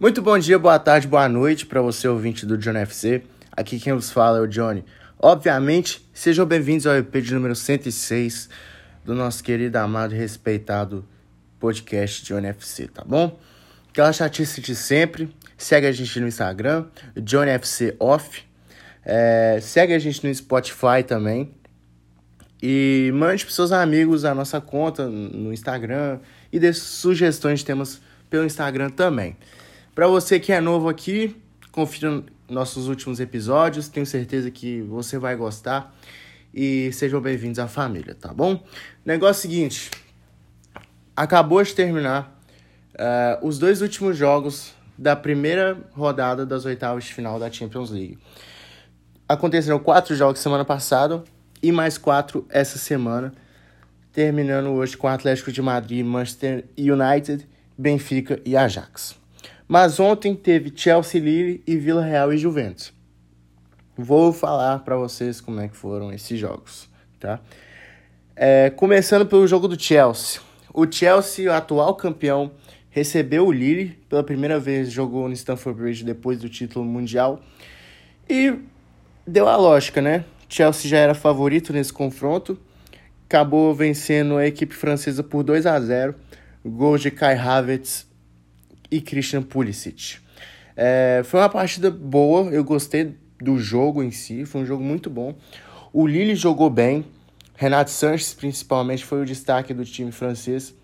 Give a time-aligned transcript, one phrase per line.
[0.00, 3.20] Muito bom dia, boa tarde, boa noite para você ouvinte do John FC.
[3.50, 4.84] Aqui quem vos fala é o Johnny.
[5.18, 8.48] Obviamente, sejam bem-vindos ao EP de número 106
[9.04, 11.04] do nosso querido, amado e respeitado
[11.58, 13.40] podcast John FC, tá bom?
[13.88, 15.34] Aquela chatice de sempre.
[15.56, 16.86] Segue a gente no Instagram,
[17.16, 18.44] John FC Off.
[19.04, 21.52] É, segue a gente no Spotify também.
[22.62, 26.20] E mande para seus amigos a nossa conta no Instagram
[26.52, 29.36] e dê sugestões de temas pelo Instagram também.
[29.98, 31.34] Para você que é novo aqui,
[31.72, 35.92] confira nossos últimos episódios, tenho certeza que você vai gostar
[36.54, 38.62] e sejam bem-vindos à família, tá bom?
[39.04, 39.90] Negócio seguinte,
[41.16, 42.40] acabou de terminar
[42.94, 48.20] uh, os dois últimos jogos da primeira rodada das oitavas de final da Champions League.
[49.28, 51.24] Aconteceram quatro jogos semana passada
[51.60, 53.32] e mais quatro essa semana,
[54.12, 59.17] terminando hoje com Atlético de Madrid, Manchester United, Benfica e Ajax.
[59.68, 62.90] Mas ontem teve Chelsea, Lille e Vila Real e Juventus.
[63.94, 66.88] Vou falar para vocês como é que foram esses jogos,
[67.20, 67.38] tá?
[68.34, 70.40] É, começando pelo jogo do Chelsea.
[70.72, 72.52] O Chelsea, o atual campeão,
[72.88, 77.42] recebeu o Lille pela primeira vez, jogou no Stamford Bridge depois do título mundial
[78.26, 78.54] e
[79.26, 80.24] deu a lógica, né?
[80.48, 82.58] Chelsea já era favorito nesse confronto,
[83.26, 86.14] acabou vencendo a equipe francesa por 2 a 0,
[86.64, 88.07] gols de Kai Havertz
[88.90, 90.18] e Christian Pulisic.
[90.76, 95.10] É, foi uma partida boa, eu gostei do jogo em si, foi um jogo muito
[95.10, 95.34] bom.
[95.92, 97.04] O Lille jogou bem,
[97.54, 100.74] Renato Sanches principalmente foi o destaque do time francês,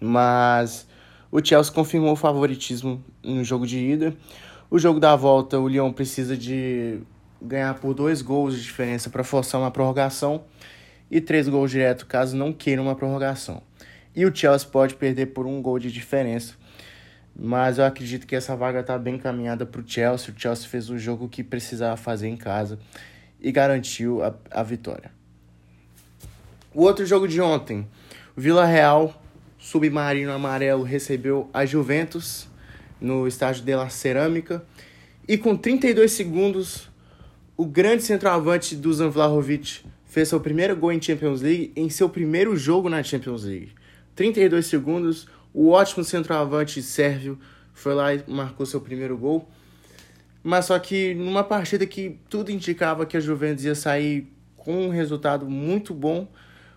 [0.00, 0.86] mas
[1.30, 4.16] o Chelsea confirmou o favoritismo no jogo de ida.
[4.70, 7.00] O jogo da volta, o Lyon precisa de
[7.40, 10.44] ganhar por dois gols de diferença para forçar uma prorrogação
[11.10, 13.62] e três gols direto caso não queira uma prorrogação.
[14.14, 16.54] E o Chelsea pode perder por um gol de diferença
[17.38, 20.34] mas eu acredito que essa vaga está bem encaminhada para o Chelsea.
[20.34, 22.78] O Chelsea fez o jogo que precisava fazer em casa
[23.40, 25.12] e garantiu a, a vitória.
[26.74, 27.86] O outro jogo de ontem,
[28.36, 29.22] Vila Real,
[29.58, 32.48] submarino amarelo, recebeu a Juventus
[33.00, 34.64] no estádio de la Cerâmica.
[35.26, 36.90] E com 32 segundos,
[37.56, 42.56] o grande centroavante do Vlahovic fez seu primeiro gol em Champions League em seu primeiro
[42.56, 43.72] jogo na Champions League.
[44.16, 47.36] 32 segundos, o ótimo centroavante sérvio
[47.72, 49.48] foi lá e marcou seu primeiro gol.
[50.40, 54.88] Mas só que numa partida que tudo indicava que a Juventus ia sair com um
[54.88, 56.28] resultado muito bom,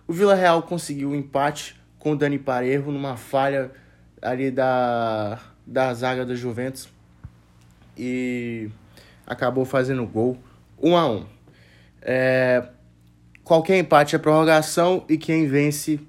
[0.04, 3.70] o Vila Real conseguiu um empate com o Dani Parejo numa falha
[4.20, 6.88] ali da, da zaga da Juventus
[7.96, 8.68] e
[9.24, 10.36] acabou fazendo gol
[10.82, 11.26] 1 um a 1 um.
[12.02, 12.68] é,
[13.44, 16.00] Qualquer empate é prorrogação e quem vence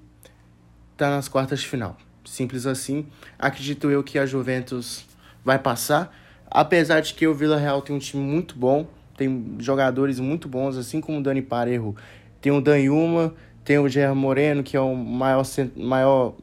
[0.94, 1.98] está nas quartas de final.
[2.26, 3.06] Simples assim.
[3.38, 5.06] Acredito eu que a Juventus
[5.44, 6.16] vai passar.
[6.50, 10.78] Apesar de que o Vila Real tem um time muito bom, tem jogadores muito bons,
[10.78, 11.96] assim como o Dani Parejo.
[12.42, 13.34] Tem o Danhuma,
[13.64, 15.44] tem o Gerard Moreno, que é o maior,
[15.76, 16.36] maior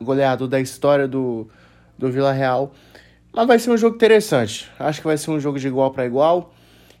[0.00, 1.48] goleador da história do,
[1.98, 2.72] do Vila Real.
[3.32, 4.70] Mas vai ser um jogo interessante.
[4.78, 6.54] Acho que vai ser um jogo de igual para igual.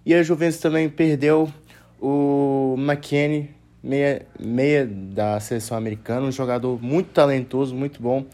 [0.04, 1.52] E a Juventus também perdeu
[2.00, 3.50] o McKennie,
[3.86, 8.26] meia, meia da seleção americana, um jogador muito talentoso, muito bom.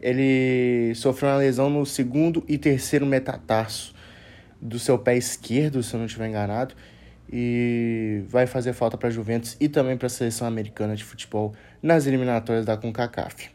[0.00, 3.94] Ele sofreu uma lesão no segundo e terceiro metatarso
[4.60, 6.74] do seu pé esquerdo, se eu não estiver enganado,
[7.32, 11.54] e vai fazer falta para a Juventus e também para a seleção americana de futebol
[11.82, 13.50] nas eliminatórias da CONCACAF.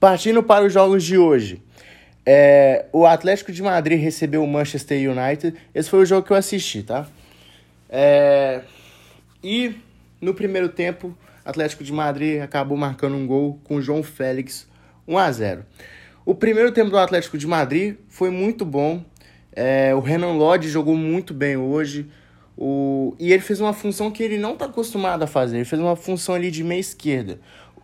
[0.00, 1.62] Partindo para os jogos de hoje.
[2.24, 5.56] É, o Atlético de Madrid recebeu o Manchester United.
[5.74, 7.06] Esse foi o jogo que eu assisti, tá?
[7.88, 8.62] É,
[9.42, 9.74] e
[10.22, 14.68] no primeiro tempo, Atlético de Madrid acabou marcando um gol com João Félix,
[15.06, 15.66] 1 a 0.
[16.24, 19.04] O primeiro tempo do Atlético de Madrid foi muito bom.
[19.50, 22.08] É, o Renan Lodge jogou muito bem hoje.
[22.56, 23.16] O...
[23.18, 25.56] E ele fez uma função que ele não está acostumado a fazer.
[25.56, 27.40] Ele fez uma função ali de meia esquerda.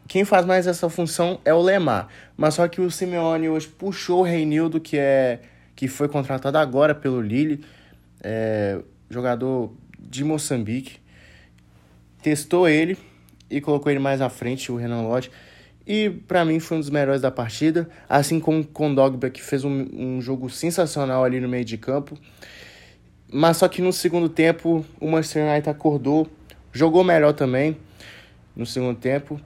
[0.06, 2.06] Quem faz mais essa função é o Lemar.
[2.36, 5.40] Mas só que o Simeone hoje puxou o Reinildo, que é
[5.74, 7.64] que foi contratado agora pelo Lille,
[8.22, 8.80] é,
[9.10, 11.00] jogador de Moçambique
[12.28, 12.98] testou ele
[13.50, 15.30] e colocou ele mais à frente, o Renan Lodge.
[15.86, 19.64] E para mim foi um dos melhores da partida, assim como o Kondogba, que fez
[19.64, 22.18] um, um jogo sensacional ali no meio de campo.
[23.32, 26.28] Mas só que no segundo tempo o Manchester United acordou,
[26.70, 27.78] jogou melhor também
[28.54, 29.40] no segundo tempo.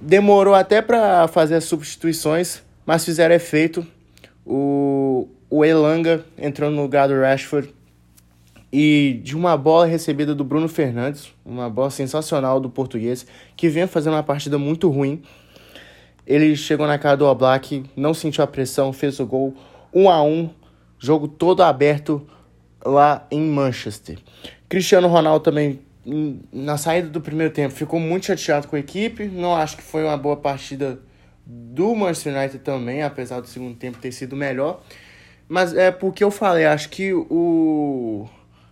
[0.00, 3.84] Demorou até para fazer as substituições, mas fizeram efeito.
[4.46, 7.74] O, o Elanga entrou no lugar do Rashford
[8.72, 13.26] e de uma bola recebida do Bruno Fernandes, uma bola sensacional do português,
[13.56, 15.22] que vem fazendo uma partida muito ruim.
[16.26, 19.54] Ele chegou na cara do Oblak, não sentiu a pressão, fez o gol
[19.92, 20.50] 1 a 1
[21.00, 22.24] jogo todo aberto
[22.84, 24.18] lá em Manchester.
[24.68, 25.80] Cristiano Ronaldo também,
[26.52, 29.26] na saída do primeiro tempo, ficou muito chateado com a equipe.
[29.26, 31.00] Não acho que foi uma boa partida
[31.44, 34.82] do Manchester United também, apesar do segundo tempo ter sido melhor.
[35.48, 38.28] Mas é porque eu falei, acho que o,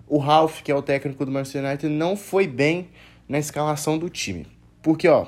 [0.08, 2.88] o Ralph, que é o técnico do Manchester United, não foi bem
[3.28, 4.46] na escalação do time.
[4.82, 5.26] Porque, ó,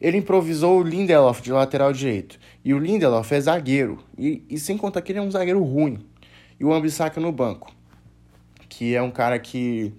[0.00, 2.38] ele improvisou o Lindelof de lateral direito.
[2.64, 3.98] E o Lindelof é zagueiro.
[4.18, 5.98] E, e sem contar que ele é um zagueiro ruim.
[6.58, 7.72] E o Ambissaca no banco.
[8.68, 9.92] Que é um cara que,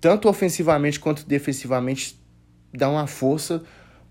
[0.00, 2.18] tanto ofensivamente quanto defensivamente,
[2.72, 3.62] dá uma força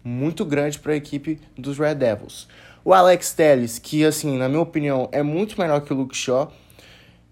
[0.04, 2.48] muito grande para a equipe dos Red Devils.
[2.84, 6.52] O Alex Telles, que, assim, na minha opinião, é muito melhor que o Luke Shaw.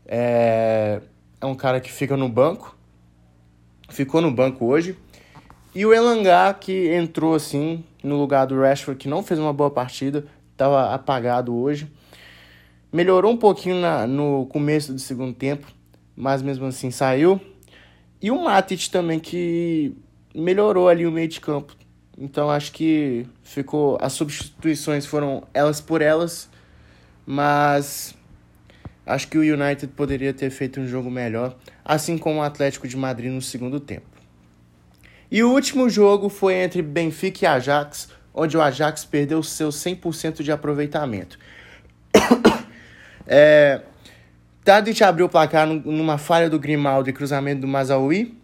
[0.06, 1.02] É,
[1.46, 2.76] é um cara que fica no banco.
[3.90, 4.98] Ficou no banco hoje.
[5.74, 9.70] E o Elangá, que entrou assim no lugar do Rashford, que não fez uma boa
[9.70, 11.88] partida, estava apagado hoje.
[12.92, 15.68] Melhorou um pouquinho na, no começo do segundo tempo,
[16.16, 17.40] mas mesmo assim saiu.
[18.22, 19.96] E o Matic também, que
[20.34, 21.76] melhorou ali o meio de campo.
[22.18, 23.98] Então acho que ficou.
[24.02, 26.50] As substituições foram elas por elas,
[27.26, 28.16] mas
[29.06, 32.98] acho que o United poderia ter feito um jogo melhor, assim como o Atlético de
[32.98, 34.08] Madrid no segundo tempo.
[35.30, 40.44] E o último jogo foi entre Benfica e Ajax, onde o Ajax perdeu seu 100%
[40.44, 41.38] de aproveitamento.
[43.28, 43.82] é,
[44.64, 48.36] Tadic abriu o placar numa falha do Grimaldo e cruzamento do Mazaui.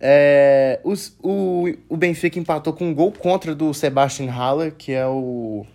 [0.00, 5.06] É, os, o, o Benfica empatou com um gol contra do Sebastian Haller, que é
[5.06, 5.66] o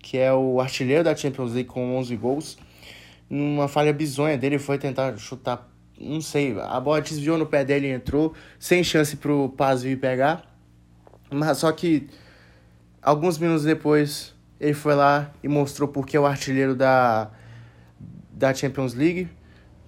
[0.00, 2.58] que é o artilheiro da Champions League com 11 gols.
[3.28, 5.68] Numa falha bizonha dele, foi tentar chutar
[6.00, 9.98] não sei, a bola desviou no pé dele e entrou, sem chance pro Paz vir
[9.98, 10.44] pegar.
[11.30, 12.08] Mas só que
[13.02, 17.30] alguns minutos depois ele foi lá e mostrou porque é o artilheiro da,
[18.30, 19.28] da Champions League.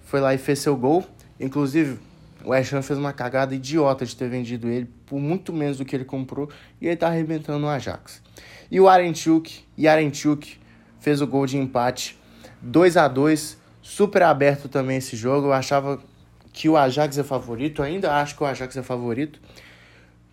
[0.00, 1.06] Foi lá e fez seu gol.
[1.38, 1.98] Inclusive,
[2.44, 5.84] o West Ham fez uma cagada idiota de ter vendido ele por muito menos do
[5.84, 6.50] que ele comprou
[6.80, 8.22] e ele tá arrebentando no Ajax.
[8.70, 10.58] E o Arenchuk, Arenchuk
[10.98, 12.18] fez o gol de empate
[12.62, 15.48] 2 a 2 super aberto também esse jogo.
[15.48, 16.00] Eu achava
[16.52, 19.40] que o Ajax é favorito, ainda acho que o Ajax é favorito.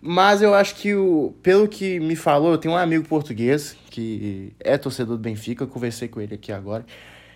[0.00, 4.52] Mas eu acho que, o, pelo que me falou, eu tenho um amigo português que
[4.60, 6.86] é torcedor do Benfica, eu conversei com ele aqui agora.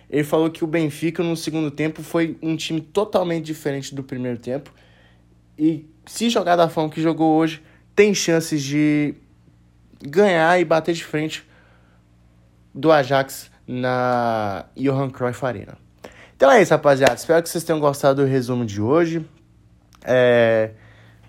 [0.09, 4.37] Ele falou que o Benfica no segundo tempo foi um time totalmente diferente do primeiro
[4.37, 4.71] tempo.
[5.57, 7.61] E se jogar da forma que jogou hoje,
[7.95, 9.13] tem chances de
[10.01, 11.43] ganhar e bater de frente
[12.73, 15.77] do Ajax na Johan Cruyff Arena.
[16.35, 17.13] Então é isso, rapaziada.
[17.13, 19.25] Espero que vocês tenham gostado do resumo de hoje.
[20.03, 20.71] É...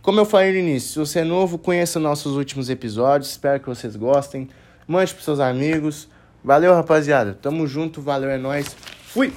[0.02, 3.30] Como eu falei no início, se você é novo, conheça nossos últimos episódios.
[3.30, 4.48] Espero que vocês gostem.
[4.86, 6.08] Mande pros seus amigos.
[6.42, 7.38] Valeu, rapaziada.
[7.40, 8.02] Tamo junto.
[8.02, 8.76] Valeu, é nóis.
[9.06, 9.32] Fui!